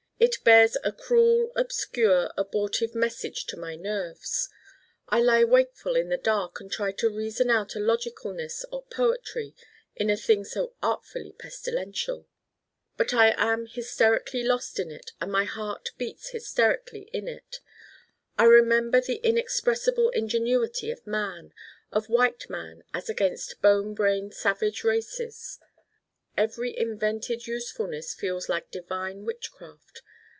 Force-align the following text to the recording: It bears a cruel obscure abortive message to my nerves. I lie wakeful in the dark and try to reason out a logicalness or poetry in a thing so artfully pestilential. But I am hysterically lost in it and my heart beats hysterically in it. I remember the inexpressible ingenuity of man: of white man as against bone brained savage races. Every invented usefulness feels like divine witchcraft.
It 0.23 0.43
bears 0.43 0.77
a 0.83 0.91
cruel 0.91 1.51
obscure 1.55 2.31
abortive 2.37 2.93
message 2.93 3.47
to 3.47 3.57
my 3.57 3.75
nerves. 3.75 4.49
I 5.09 5.19
lie 5.19 5.43
wakeful 5.43 5.95
in 5.95 6.09
the 6.09 6.17
dark 6.17 6.59
and 6.61 6.71
try 6.71 6.91
to 6.91 7.09
reason 7.09 7.49
out 7.49 7.75
a 7.75 7.79
logicalness 7.79 8.63
or 8.71 8.83
poetry 8.83 9.55
in 9.95 10.11
a 10.11 10.15
thing 10.15 10.45
so 10.45 10.75
artfully 10.83 11.31
pestilential. 11.31 12.27
But 12.97 13.15
I 13.15 13.33
am 13.35 13.65
hysterically 13.65 14.43
lost 14.43 14.77
in 14.77 14.91
it 14.91 15.09
and 15.19 15.31
my 15.31 15.45
heart 15.45 15.89
beats 15.97 16.29
hysterically 16.29 17.09
in 17.11 17.27
it. 17.27 17.59
I 18.37 18.43
remember 18.43 19.01
the 19.01 19.21
inexpressible 19.23 20.09
ingenuity 20.11 20.91
of 20.91 21.07
man: 21.07 21.51
of 21.91 22.09
white 22.09 22.47
man 22.47 22.83
as 22.93 23.09
against 23.09 23.59
bone 23.59 23.95
brained 23.95 24.35
savage 24.35 24.83
races. 24.83 25.57
Every 26.37 26.77
invented 26.77 27.47
usefulness 27.47 28.13
feels 28.13 28.47
like 28.47 28.69
divine 28.71 29.25
witchcraft. 29.25 30.03